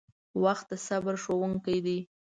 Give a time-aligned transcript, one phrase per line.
[0.43, 1.99] •وخت د صبر ښوونکی دی.